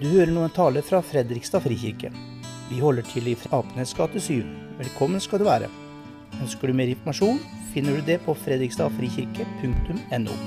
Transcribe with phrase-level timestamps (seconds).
[0.00, 2.08] Du hører nå en tale fra Fredrikstad frikirke.
[2.70, 4.46] Vi holder til i Apenes gate 7.
[4.78, 5.68] Velkommen skal du være.
[6.40, 7.36] Ønsker du mer informasjon,
[7.74, 10.38] finner du det på fredrikstadfrikirke.no.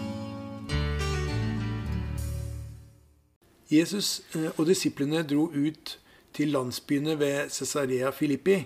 [3.70, 5.99] Jesus eh, og disiplene dro ut
[6.33, 8.58] til landsbyene ved Cesarea Filippi.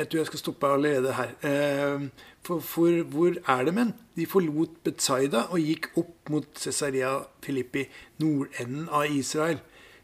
[0.00, 1.36] Jeg tror jeg skal stoppe allerede her.
[1.44, 2.10] Eh,
[2.40, 3.90] For, for hvor er det men?
[4.16, 7.82] De forlot Betzaida og gikk opp mot Cesarea Filippi,
[8.22, 9.60] nordenden av Israel,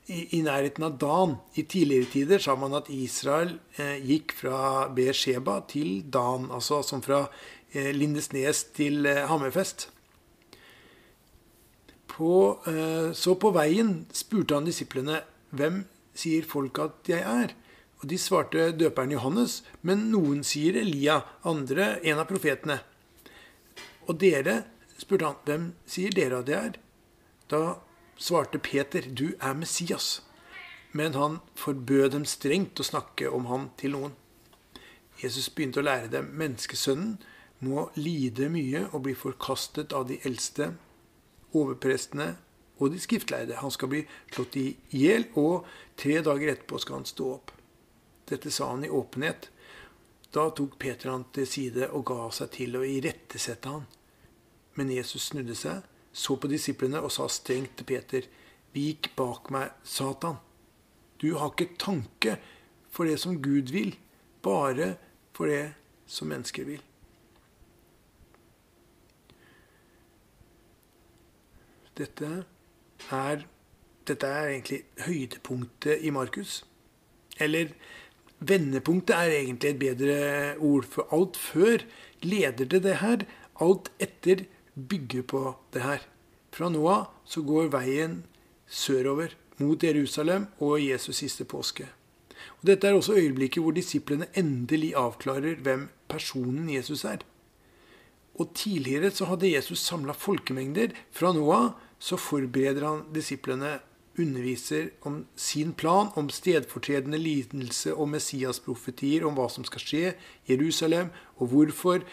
[0.07, 1.33] i, i nærheten av Dan.
[1.57, 7.01] I tidligere tider sa man at Israel eh, gikk fra Beersheba til Dan, altså som
[7.03, 7.25] fra
[7.73, 9.89] eh, Lindesnes til eh, Hammerfest.
[12.13, 15.25] På, eh, så på veien spurte han disiplene,
[15.57, 17.57] hvem sier folk at jeg er?
[18.03, 22.81] Og de svarte døperen Johannes, men noen sier Elia, andre en av profetene.
[24.07, 24.63] Og dere,
[25.01, 26.77] spurte han, hvem sier dere at det er?
[27.51, 27.63] Da
[28.21, 30.21] svarte Peter, du er Messias.
[30.93, 34.15] Men han forbød dem strengt å snakke om han til noen.
[35.21, 37.17] Jesus begynte å lære dem menneskesønnen
[37.65, 40.75] må lide mye og bli forkastet av de eldste,
[41.57, 42.35] overprestene
[42.77, 43.57] og de skriftlærde.
[43.63, 44.03] Han skal bli
[44.35, 45.65] slått i hjel, og
[45.97, 47.56] tre dager etterpå skal han stå opp.
[48.27, 49.51] Dette sa han i åpenhet.
[50.35, 53.87] Da tok Peter han til side og ga seg til å irettesette han.
[54.77, 58.27] Men Jesus snudde seg, så på disiplene og sa strengt til Peter,
[58.77, 60.37] Vik bak meg, Satan.
[61.17, 62.35] Du har ikke tanke
[62.93, 63.95] for det som Gud vil,
[64.45, 64.97] bare
[65.33, 65.73] for det
[66.07, 66.83] som mennesker vil.
[71.97, 72.29] Dette
[73.09, 73.47] er,
[74.05, 76.59] dette er egentlig høydepunktet i Markus.
[77.41, 77.73] Eller
[78.41, 80.19] vendepunktet er egentlig et bedre
[80.59, 81.85] ord, for alt før
[82.23, 83.25] leder til det her.
[83.61, 84.45] Alt etter
[84.77, 86.03] bygger på det her.
[86.53, 88.23] Fra nå av så går veien
[88.67, 91.89] sørover mot Jerusalem og Jesus siste påske.
[92.61, 97.25] Og Dette er også øyeblikket hvor disiplene endelig avklarer hvem personen Jesus er.
[98.37, 100.93] Og Tidligere så hadde Jesus samla folkemengder.
[101.11, 103.79] Fra nå av så forbereder han disiplene,
[104.19, 110.13] underviser om sin plan, om stedfortredende lidelse og Messias-profetier, om hva som skal skje
[110.49, 112.05] Jerusalem, og hvorfor.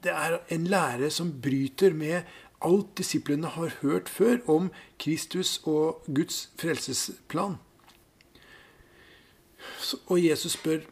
[0.00, 2.22] Det er en lære som bryter med
[2.64, 7.58] alt disiplene har hørt før om Kristus og Guds frelsesplan.
[10.06, 10.88] Og Jesus spør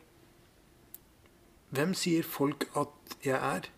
[1.69, 3.69] Hvem sier folk at jeg er?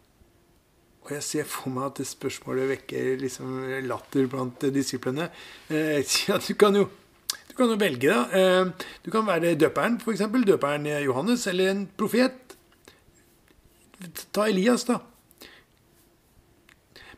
[1.11, 5.27] Og jeg ser for meg at det spørsmålet vekker liksom latter blant disiplene.
[5.67, 5.99] Eh,
[6.29, 6.87] ja, du kan jo
[7.51, 8.21] du kan jo velge, da.
[8.31, 10.23] Eh, du kan være døperen, f.eks.
[10.47, 12.55] Døperen Johannes, eller en profet.
[14.31, 15.01] Ta Elias, da.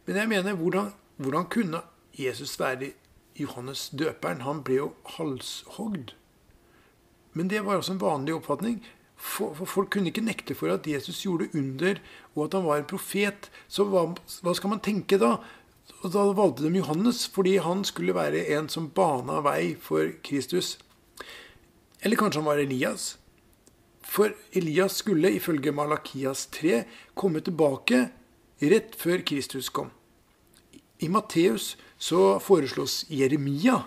[0.07, 1.85] Men jeg mener, hvordan, hvordan kunne
[2.17, 2.95] Jesus være
[3.37, 4.41] Johannes døperen?
[4.49, 4.89] Han ble jo
[5.19, 6.17] halshogd.
[7.37, 8.81] Men det var også en vanlig oppfatning.
[9.23, 12.01] Folk kunne ikke nekte for at Jesus gjorde under,
[12.35, 13.49] og at han var en profet.
[13.71, 14.09] Så hva,
[14.43, 15.37] hva skal man tenke da?
[16.03, 20.79] Og Da valgte de Johannes fordi han skulle være en som bana vei for Kristus.
[22.03, 23.17] Eller kanskje han var Elias?
[24.03, 26.83] For Elias skulle ifølge Malakias 3
[27.15, 28.09] komme tilbake
[28.63, 29.91] rett før Kristus kom.
[30.99, 33.85] I Matteus så foreslås Jeremia.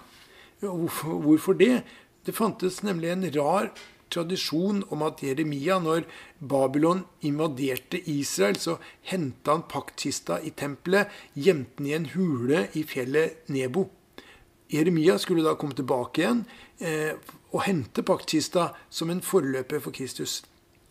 [0.59, 1.83] Hvorfor det?
[2.25, 3.69] Det fantes nemlig en rar
[4.13, 6.05] tradisjon om at Jeremia, når
[6.39, 8.77] Babylon invaderte Israel, så
[9.09, 13.87] henta han paktkista i tempelet, gjemte den i en hule i fjellet Nebo.
[14.71, 16.45] Jeremia skulle da komme tilbake igjen
[16.81, 17.13] eh,
[17.53, 20.41] og hente paktkista som en forløper for Kristus.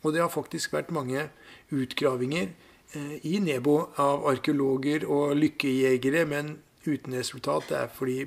[0.05, 1.29] Og det har faktisk vært mange
[1.75, 2.53] utgravinger
[2.95, 7.71] eh, i Nebo av arkeologer og lykkejegere, men uten resultat.
[7.71, 8.19] Det er fordi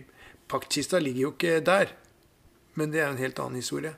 [0.52, 1.96] paktkista ligger jo ikke der.
[2.78, 3.96] Men det er en helt annen historie.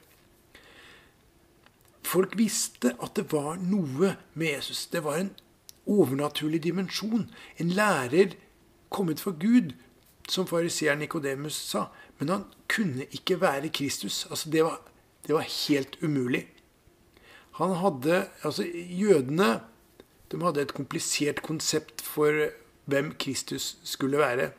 [2.05, 4.85] Folk visste at det var noe med Jesus.
[4.87, 5.33] Det var en
[5.89, 7.27] overnaturlig dimensjon.
[7.57, 8.35] En lærer
[8.89, 9.73] kommet fra Gud,
[10.29, 11.89] som fariseeren Nikodemus sa.
[12.19, 14.25] Men han kunne ikke være Kristus.
[14.29, 14.79] Altså, det var,
[15.27, 16.47] det var helt umulig.
[17.59, 19.59] Han hadde, altså Jødene
[20.31, 22.49] de hadde et komplisert konsept for
[22.85, 24.51] hvem Kristus skulle være.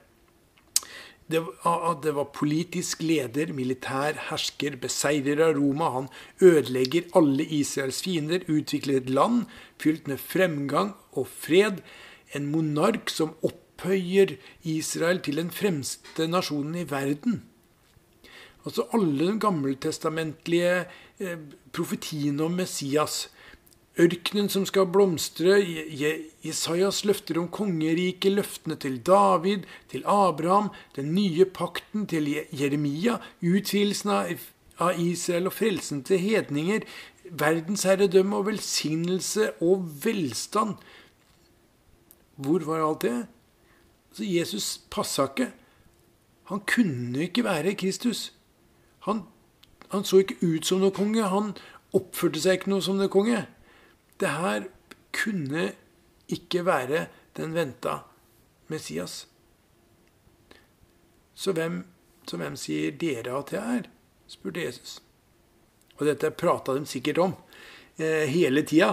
[1.31, 5.91] Det var, det var politisk leder, militær hersker, beseirer av Roma.
[5.95, 6.09] Han
[6.43, 9.45] ødelegger alle Israels fiender, utvikler et land
[9.79, 11.85] fylt med fremgang og fred.
[12.35, 14.35] En monark som opphøyer
[14.67, 17.45] Israel til den fremste nasjonen i verden.
[18.67, 20.85] Altså Alle de gammeltestamentlige
[21.21, 21.39] eh,
[21.73, 23.29] profetiene om Messias
[24.01, 25.59] ørkenen som skal blomstre.
[26.45, 34.11] Jesajas løfter om kongeriket, løftene til David, til Abraham, den nye pakten til Jeremia, utvidelsen
[34.11, 36.87] av Israel og frelsen til hedninger,
[37.31, 40.77] verdensherredømme og velsignelse og velstand.
[42.41, 43.27] Hvor var alt det?
[44.13, 45.53] Så Jesus passa ikke.
[46.51, 48.33] Han kunne ikke være Kristus.
[49.07, 49.23] Han,
[49.89, 51.23] han så ikke ut som noen konge.
[51.23, 51.53] Han
[51.95, 53.45] oppførte seg ikke noe som noen konge.
[54.21, 54.69] Det her
[55.17, 55.73] kunne
[56.29, 57.07] ikke være
[57.37, 57.99] den venta
[58.69, 59.27] Messias.
[61.35, 61.85] Så hvem,
[62.29, 63.89] så hvem sier dere at jeg er?
[64.31, 65.01] spurte Jesus.
[65.99, 67.33] Og dette prata de sikkert om
[67.99, 68.93] eh, hele tida.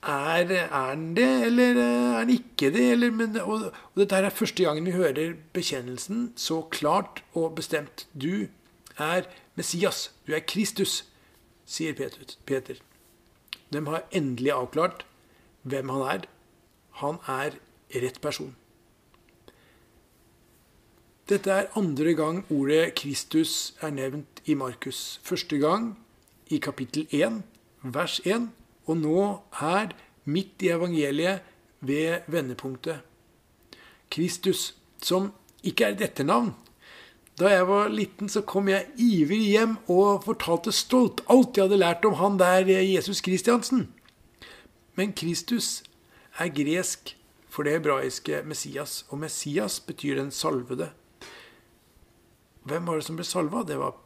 [0.00, 2.84] Er, er han det, eller er han ikke det?
[2.94, 8.06] Eller, men, og, og, dette er første gangen vi hører bekjennelsen så klart og bestemt.
[8.14, 8.46] Du
[8.96, 9.28] er
[9.60, 10.08] Messias.
[10.26, 11.02] Du er Kristus,
[11.66, 12.80] sier Peter.
[13.72, 15.04] De har endelig avklart
[15.62, 16.26] hvem han er.
[17.02, 17.58] Han er
[17.94, 18.54] rett person.
[21.30, 25.20] Dette er andre gang ordet Kristus er nevnt i Markus.
[25.22, 25.92] Første gang
[26.50, 27.42] i kapittel 1,
[27.82, 28.48] vers 1
[28.90, 29.20] og nå
[29.60, 29.94] her,
[30.24, 31.46] midt i evangeliet,
[31.80, 33.00] ved vendepunktet.
[34.10, 35.30] Kristus, som
[35.62, 36.50] ikke er et etternavn.
[37.40, 41.80] Da jeg var liten, så kom jeg ivrig hjem og fortalte stolt alt jeg hadde
[41.80, 43.88] lært om han der Jesus Kristiansen.
[44.94, 45.82] Men Kristus
[46.36, 47.14] er gresk
[47.48, 50.90] for det hebraiske Messias, og Messias betyr den salvede.
[52.68, 53.64] Hvem var det som ble salva?
[53.64, 53.96] Det var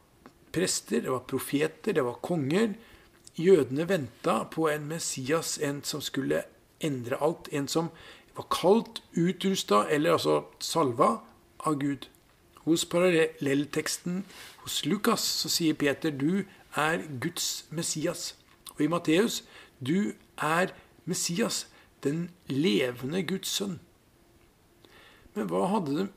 [0.55, 2.77] prester, det var profeter, det var konger,
[3.35, 6.45] Jødene venta på en Messias, en som skulle
[6.79, 7.49] endre alt.
[7.51, 7.89] En som
[8.35, 11.17] var kalt, utrusta eller altså salva
[11.59, 12.07] av Gud.
[12.65, 14.23] Hos parallellteksten
[14.63, 16.43] hos Lukas så sier Peter du
[16.75, 18.33] er Guds Messias.
[18.75, 19.43] Og i Matteus
[19.79, 20.73] du er
[21.05, 21.67] Messias,
[22.03, 23.79] den levende Guds sønn.
[25.35, 26.07] Men hva hadde de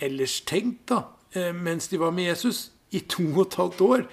[0.00, 1.02] ellers tenkt, da,
[1.34, 4.06] eh, mens de var med Jesus i to og et halvt år?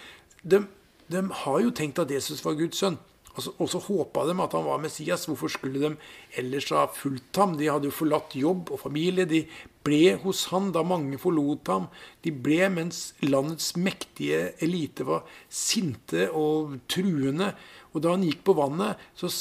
[0.44, 0.66] De
[1.14, 2.98] de har jo tenkt at Jesus var Guds sønn.
[3.34, 5.26] Og så håpa de at han var Messias.
[5.26, 5.96] Hvorfor skulle de
[6.38, 7.56] ellers ha fulgt ham?
[7.58, 9.26] De hadde jo forlatt jobb og familie.
[9.26, 9.42] De
[9.84, 11.88] ble hos han da mange forlot ham.
[12.22, 17.56] De ble mens landets mektige elite var sinte og truende.
[17.94, 19.32] Og da han gikk på vannet, så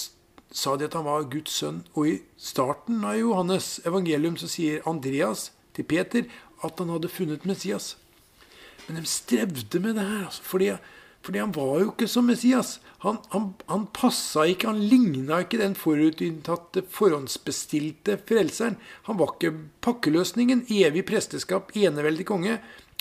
[0.52, 1.82] sa de at han var Guds sønn.
[1.92, 6.24] Og i starten av Johannes evangelium så sier Andreas til Peter
[6.64, 7.98] at han hadde funnet Messias.
[8.86, 10.26] Men de strevde med det her.
[10.30, 10.72] Altså, fordi
[11.22, 12.80] fordi han var jo ikke som Messias.
[13.04, 18.78] Han, han, han passa ikke, han ligna ikke den forutinntatte, forhåndsbestilte frelseren.
[19.06, 19.54] Han var ikke
[19.86, 22.56] pakkeløsningen, evig presteskap, eneveldig konge.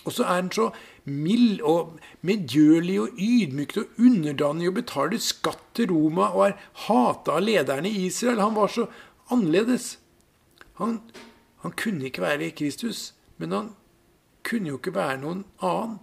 [0.06, 0.69] Og så er han så
[1.09, 7.38] mild og medgjørlig og ydmykt og underdanig og betaler skatt til Roma og er hata
[7.38, 8.41] av lederne i Israel.
[8.41, 8.88] Han var så
[9.33, 9.95] annerledes.
[10.81, 11.00] Han,
[11.65, 13.73] han kunne ikke være Kristus, men han
[14.45, 16.00] kunne jo ikke være noen annen.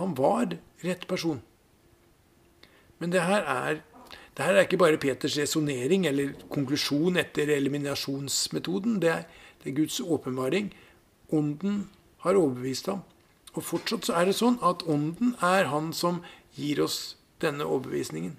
[0.00, 1.42] Han var rett person.
[2.98, 3.80] Men det her er,
[4.36, 9.00] det her er ikke bare Peters resonnering eller konklusjon etter eliminasjonsmetoden.
[9.02, 9.26] Det er,
[9.62, 10.72] det er Guds åpenbaring.
[11.34, 11.88] Ånden
[12.24, 13.02] har overbevist ham.
[13.54, 16.22] Og fortsatt så er det sånn at Ånden er han som
[16.56, 18.34] gir oss denne overbevisningen.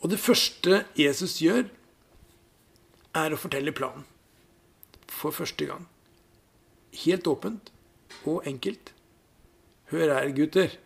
[0.00, 1.68] Og det første Jesus gjør,
[3.14, 4.06] er å fortelle planen.
[5.10, 5.86] For første gang.
[7.04, 7.72] Helt åpent
[8.24, 8.94] og enkelt.
[9.90, 10.76] Hør her, gutter.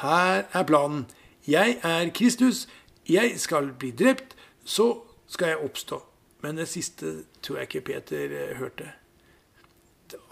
[0.00, 1.06] Her er planen.
[1.48, 2.68] Jeg er Kristus.
[3.08, 4.36] Jeg skal bli drept.
[4.64, 4.94] Så
[5.28, 6.00] skal jeg oppstå.
[6.42, 7.12] Men det siste
[7.44, 8.88] tror jeg ikke Peter eh, hørte.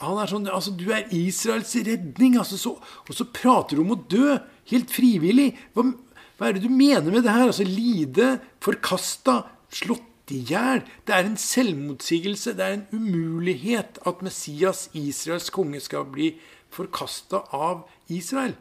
[0.02, 2.38] Han er sånn, altså Du er Israels redning.
[2.40, 4.38] Altså, så, og så prater du om å dø.
[4.72, 5.50] Helt frivillig.
[5.76, 5.90] Hva,
[6.38, 7.50] hva er det du mener med det her?
[7.50, 10.84] Altså Lide, forkasta, slått i hjel.
[11.04, 12.56] Det er en selvmotsigelse.
[12.56, 16.32] Det er en umulighet at Messias, Israels konge, skal bli
[16.74, 18.54] forkasta av Israel.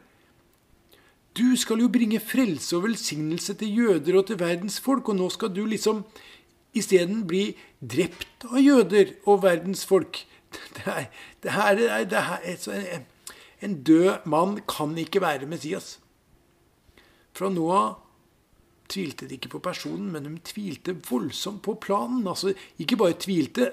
[1.38, 5.30] Du skal jo bringe frelse og velsignelse til jøder og til verdens folk, og nå
[5.34, 6.02] skal du liksom
[6.78, 10.24] isteden bli drept av jøder og verdens folk.
[10.78, 11.06] Det er,
[11.44, 11.76] det her,
[12.08, 13.02] det er,
[13.62, 15.98] en død mann kan ikke være Messias.
[17.38, 17.98] Fra nå av
[18.88, 22.24] tvilte de ikke på personen, men de tvilte voldsomt på planen.
[22.28, 23.72] Altså, ikke bare tvilte,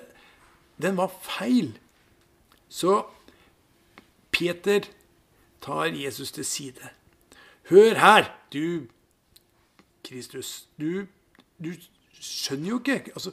[0.83, 1.77] den var feil.
[2.69, 3.05] Så
[4.35, 4.89] Peter
[5.63, 6.93] tar Jesus til side.
[7.71, 8.87] Hør her, du
[10.05, 10.69] Kristus.
[10.81, 11.07] Du,
[11.63, 11.73] du
[12.21, 13.33] skjønner jo ikke altså,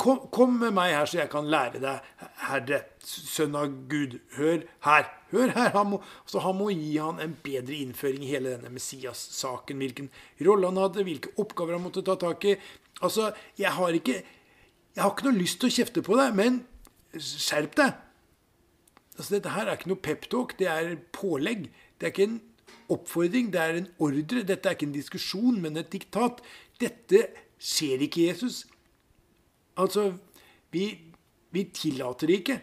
[0.00, 2.08] kom, kom, med meg her, så jeg kan lære deg,
[2.46, 4.18] Herre, sønn av Gud.
[4.38, 5.10] Hør her.
[5.30, 5.70] Hør her.
[5.76, 9.78] Han må, altså, han må gi han en bedre innføring i hele denne Messias-saken.
[9.82, 10.10] Hvilken
[10.48, 12.56] rolle han hadde, hvilke oppgaver han måtte ta tak i.
[13.04, 13.30] Altså,
[13.60, 14.22] jeg har ikke
[14.96, 16.62] jeg har ikke noe lyst til å kjefte på deg, men
[17.20, 18.05] skjerp deg.
[19.16, 21.70] Altså, dette her er ikke noe peptalk, det er pålegg.
[21.96, 22.38] Det er ikke en
[22.92, 24.44] oppfordring, det er en ordre.
[24.44, 26.42] Dette er ikke en diskusjon, men et diktat.
[26.80, 27.22] Dette
[27.58, 28.64] skjer ikke Jesus.
[29.76, 30.10] Altså,
[30.72, 30.90] vi,
[31.52, 32.58] vi tillater det ikke.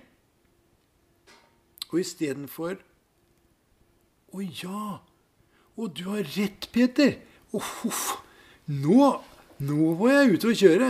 [1.93, 2.79] Og istedenfor
[4.33, 4.85] Å ja!
[5.73, 7.19] Å, du har rett, Peter!
[7.53, 8.05] Å, huff!
[8.69, 9.09] Nå,
[9.61, 10.89] nå var jeg ute å kjøre!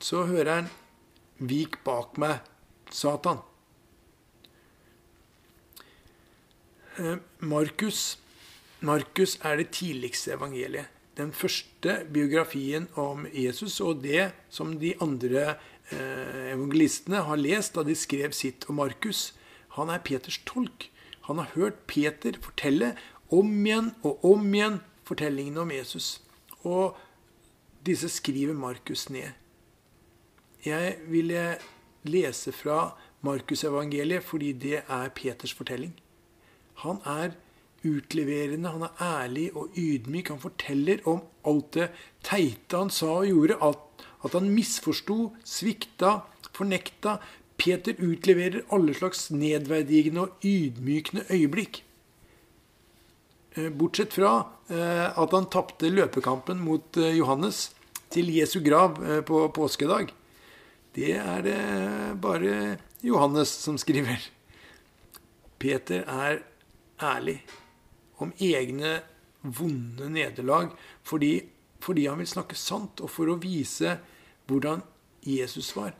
[0.00, 0.70] Så hører han
[1.44, 2.44] Vik bak meg,
[2.94, 3.40] Satan.
[5.76, 6.83] Eh,
[7.40, 8.18] Markus,
[8.80, 10.86] Markus er det tidligste evangeliet.
[11.16, 15.56] Den første biografien om Jesus, og det som de andre
[15.90, 19.32] eh, evangelistene har lest da de skrev sitt om Markus.
[19.78, 20.88] Han er Peters tolk.
[21.26, 22.94] Han har hørt Peter fortelle
[23.30, 26.20] om igjen og om igjen fortellingene om Jesus.
[26.62, 26.98] Og
[27.86, 29.30] disse skriver Markus ned.
[30.64, 31.58] Jeg ville
[32.06, 35.94] lese fra Markusevangeliet fordi det er Peters fortelling.
[36.82, 37.36] Han er
[37.84, 40.32] utleverende, han er ærlig og ydmyk.
[40.32, 41.88] Han forteller om alt det
[42.24, 43.60] teite han sa og gjorde.
[43.62, 46.18] At, at han misforsto, svikta,
[46.54, 47.18] fornekta.
[47.60, 51.84] Peter utleverer alle slags nedverdigende og ydmykende øyeblikk.
[53.54, 54.32] Eh, bortsett fra
[54.66, 57.68] eh, at han tapte løpekampen mot eh, Johannes
[58.10, 60.10] til Jesu grav på påskedag.
[60.94, 61.60] Det er det
[62.22, 64.22] bare Johannes som skriver.
[65.58, 66.42] Peter er
[67.02, 67.40] ærlig
[68.22, 69.00] om egne
[69.42, 70.72] vonde nederlag
[71.02, 71.42] fordi,
[71.80, 73.98] fordi, han vil snakke sant, og for å vise
[74.48, 74.82] hvordan
[75.24, 75.92] Jesus var.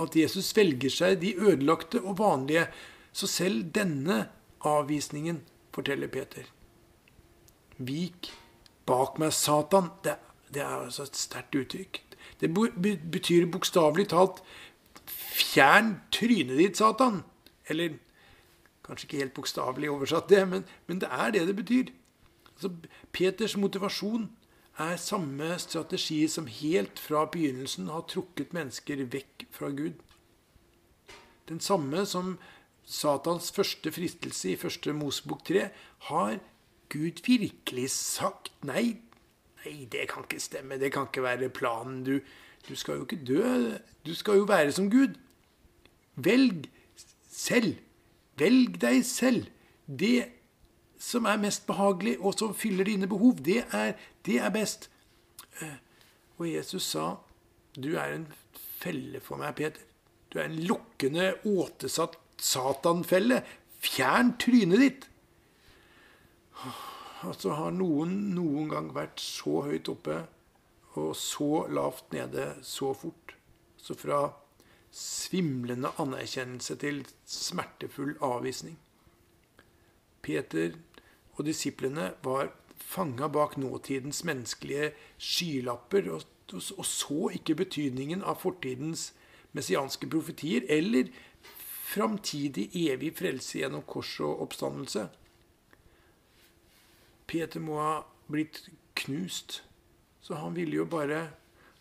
[0.00, 2.66] At Jesus velger seg de ødelagte og vanlige.
[3.12, 4.28] Så selv denne
[4.64, 5.42] avvisningen
[5.74, 6.46] forteller Peter.
[7.76, 8.30] Vik
[8.88, 9.90] bak meg, Satan.
[10.04, 10.16] Det,
[10.52, 12.00] det er altså et sterkt uttrykk.
[12.40, 12.48] Det
[13.12, 14.40] betyr bokstavelig talt
[15.10, 17.22] 'fjern trynet ditt, Satan'.
[17.68, 17.98] Eller
[18.90, 21.94] kanskje ikke helt bokstavelig oversatt, det, men, men, det er det det betyr.
[22.56, 22.74] Altså,
[23.14, 24.28] Peters motivasjon
[24.80, 30.00] er samme strategi som helt fra begynnelsen har trukket mennesker vekk fra Gud.
[31.48, 32.38] Den samme som
[32.90, 35.68] Satans første fristelse i første Mosebok 3.
[36.10, 36.38] Har
[36.90, 38.98] Gud virkelig sagt nei
[39.60, 40.78] Nei, det kan ikke stemme.
[40.80, 41.98] Det kan ikke være planen.
[42.04, 42.14] Du,
[42.64, 43.74] du skal jo ikke dø.
[44.06, 45.18] Du skal jo være som Gud.
[46.16, 46.70] Velg
[47.28, 47.76] selv.
[48.40, 49.48] Velg deg selv.
[49.86, 50.28] Det
[51.00, 53.94] som er mest behagelig, og som fyller dine behov, det er,
[54.26, 54.90] det er best.
[55.60, 55.78] Eh,
[56.38, 57.16] og Jesus sa,
[57.76, 59.80] 'Du er en felle for meg, Peter.
[60.32, 63.42] Du er en lukkende, åtesatt satanfelle.
[63.80, 65.08] Fjern trynet ditt.'
[67.22, 70.22] Altså, har noen noen gang vært så høyt oppe
[71.00, 73.34] og så lavt nede så fort?
[73.76, 74.32] Så fra
[74.90, 78.78] svimlende anerkjennelse til smertefull avvisning.
[80.22, 80.74] Peter
[81.36, 89.12] og disiplene var fanga bak nåtidens menneskelige skylapper og, og, så ikke betydningen av fortidens
[89.56, 91.10] messianske profetier eller
[91.90, 95.08] framtidig evig frelse gjennom kors og oppstandelse.
[97.30, 97.94] Peter må ha
[98.30, 98.64] blitt
[98.98, 99.62] knust.
[100.20, 101.30] Så han ville jo bare,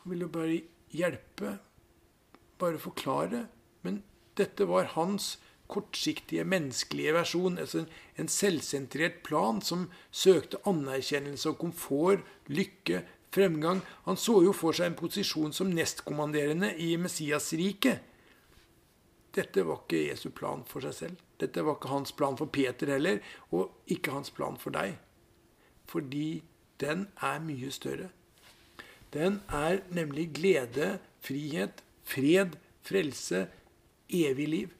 [0.05, 0.61] ville jo bare
[0.95, 1.57] hjelpe,
[2.59, 3.45] bare forklare.
[3.85, 4.01] Men
[4.39, 5.37] dette var hans
[5.69, 7.59] kortsiktige, menneskelige versjon.
[7.61, 13.83] Altså en, en selvsentrert plan som søkte anerkjennelse og komfort, lykke, fremgang.
[14.07, 18.05] Han så jo for seg en posisjon som nestkommanderende i Messias-riket.
[19.35, 21.19] Dette var ikke Jesu plan for seg selv.
[21.39, 23.21] Dette var ikke hans plan for Peter heller,
[23.53, 24.97] og ikke hans plan for deg
[25.89, 26.43] fordi
[26.77, 28.09] den er mye større.
[29.13, 33.45] Den er nemlig glede, frihet, fred, frelse,
[34.09, 34.75] evig liv.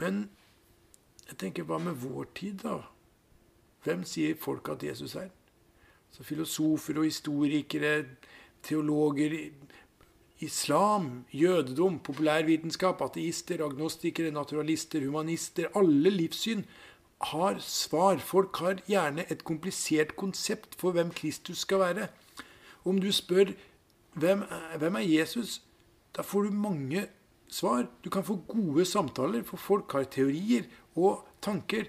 [0.00, 0.26] Men
[1.28, 2.80] jeg tenker, hva med vår tid, da?
[3.86, 5.30] Hvem sier folk at Jesus er?
[6.10, 8.04] Så filosofer og historikere,
[8.66, 9.36] teologer,
[10.44, 16.64] islam, jødedom, populærvitenskap, ateister, agnostikere, naturalister, humanister Alle livssyn
[17.30, 18.18] har svar.
[18.18, 22.08] Folk har gjerne et komplisert konsept for hvem Kristus skal være.
[22.84, 23.54] Om du spør
[24.16, 25.60] hvem er, hvem er Jesus,
[26.16, 27.06] da får du mange
[27.52, 27.86] svar.
[28.04, 30.64] Du kan få gode samtaler, for folk har teorier
[30.96, 31.84] og tanker.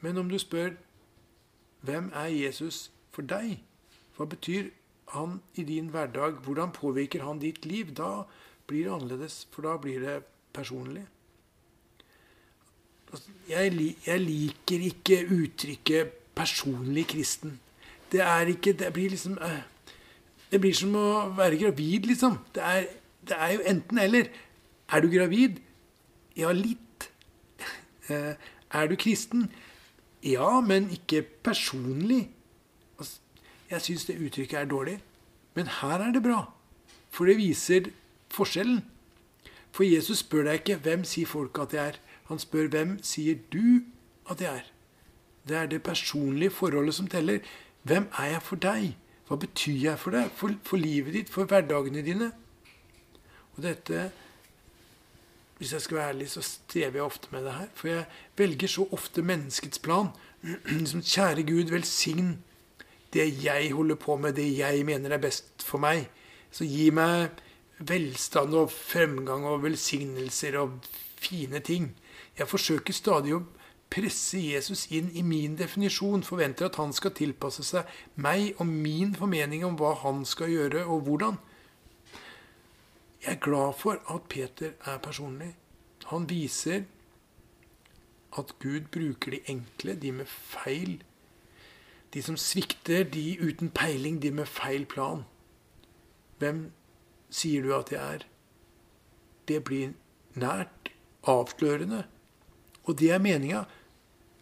[0.00, 0.78] Men om du spør
[1.84, 3.60] hvem er Jesus for deg,
[4.16, 4.70] hva betyr
[5.12, 6.40] han i din hverdag?
[6.44, 7.92] Hvordan påvirker han ditt liv?
[7.94, 8.24] Da
[8.66, 10.22] blir det annerledes, for da blir det
[10.52, 11.06] personlig.
[13.48, 13.72] Jeg,
[14.06, 17.58] jeg liker ikke uttrykket 'personlig kristen'.
[18.12, 19.62] Det er ikke Det blir liksom øh,
[20.50, 22.38] Det blir som å være gravid, liksom.
[22.54, 22.86] Det er,
[23.28, 24.30] det er jo enten-eller.
[24.88, 25.60] Er du gravid?
[26.36, 26.84] Ja, litt.
[28.08, 28.36] Eh,
[28.72, 29.50] er du kristen?
[30.24, 32.30] Ja, men ikke personlig.
[33.68, 34.94] Jeg syns det uttrykket er dårlig.
[35.54, 36.38] Men her er det bra.
[37.12, 37.90] For det viser
[38.32, 38.80] forskjellen.
[39.72, 43.36] For Jesus spør deg ikke 'Hvem sier folk at jeg er?' Han spør 'Hvem sier
[43.52, 43.84] du
[44.30, 44.72] at jeg er?'
[45.48, 47.38] Det er det personlige forholdet som teller.
[47.82, 48.96] Hvem er jeg for deg?
[49.28, 50.30] Hva betyr jeg for deg?
[50.34, 51.32] For, for livet ditt?
[51.32, 52.30] For hverdagene dine?
[53.56, 54.08] Og dette
[55.58, 57.70] Hvis jeg skal være ærlig, så strever jeg ofte med det her.
[57.74, 58.04] For jeg
[58.36, 60.12] velger så ofte menneskets plan.
[60.90, 62.36] Som kjære Gud, velsign
[63.12, 66.06] det jeg holder på med, det jeg mener er best for meg.
[66.52, 67.40] Så gi meg
[67.78, 70.78] velstand og fremgang og velsignelser og
[71.18, 71.90] fine ting.
[72.38, 73.42] Jeg forsøker stadig å
[73.90, 77.88] presse Jesus inn i min definisjon, forventer at han skal tilpasse seg
[78.20, 81.38] meg og min formening om hva han skal gjøre, og hvordan.
[83.24, 85.54] Jeg er glad for at Peter er personlig.
[86.12, 86.84] Han viser
[88.38, 91.02] at Gud bruker de enkle, de med feil.
[92.14, 95.24] De som svikter, de uten peiling, de med feil plan.
[96.38, 96.68] Hvem
[97.30, 98.24] sier du at jeg er?
[99.48, 99.92] Det blir
[100.38, 100.92] nært,
[101.28, 102.04] avslørende.
[102.84, 103.64] Og det er meninga.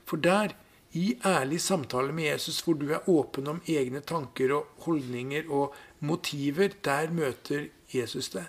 [0.06, 0.54] For der,
[0.96, 5.74] i ærlig samtale med Jesus, hvor du er åpen om egne tanker og holdninger og
[6.00, 8.46] motiver, der møter Jesus deg.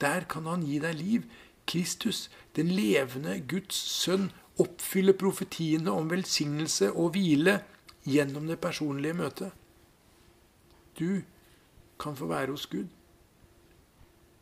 [0.00, 1.28] Der kan han gi deg liv.
[1.66, 2.26] Kristus,
[2.56, 7.58] den levende Guds sønn, oppfyller profetiene om velsignelse og hvile
[8.06, 9.52] gjennom det personlige møtet.
[10.98, 11.20] Du
[12.00, 12.86] kan få være hos Gud.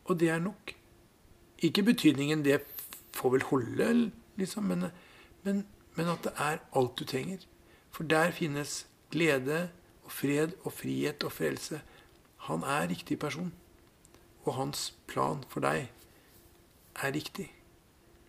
[0.05, 0.75] Og det er nok.
[1.59, 2.61] Ikke betydningen det
[3.15, 4.85] får vel holde, liksom, men,
[5.43, 5.65] men,
[5.95, 7.43] men at det er alt du trenger.
[7.91, 9.69] For der finnes glede
[10.03, 11.81] og fred og frihet og frelse.
[12.37, 13.53] Han er riktig person.
[14.43, 15.87] Og hans plan for deg
[16.95, 17.54] er riktig.